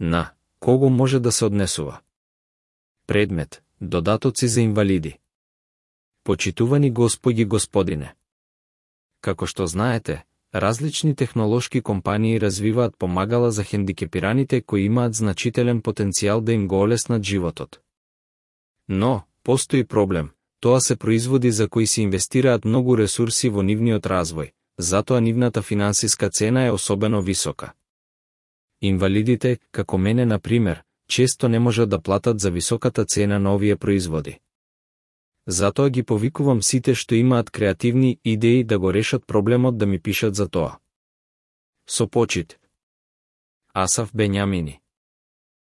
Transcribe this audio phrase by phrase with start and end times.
[0.00, 0.30] На
[0.60, 2.00] кого може да се однесува?
[3.06, 5.18] Предмет Додатоци за инвалиди.
[6.24, 8.14] Почитувани Господи Господине.
[9.20, 10.24] Како што знаете,
[10.54, 17.22] различни технолошки компании развиваат помагала за хендикепираните кои имаат значителен потенцијал да им го олеснат
[17.22, 17.80] животот.
[18.88, 24.52] Но, постои проблем, тоа се производи за кои се инвестираат многу ресурси во нивниот развој,
[24.78, 27.72] затоа нивната финансиска цена е особено висока.
[28.86, 33.76] Инвалидите, како мене на пример, често не можат да платат за високата цена на овие
[33.76, 34.38] производи.
[35.46, 40.34] Затоа ги повикувам сите што имаат креативни идеи да го решат проблемот да ми пишат
[40.34, 40.78] за тоа.
[41.88, 42.58] Со почит.
[43.74, 44.80] Асав Бењамини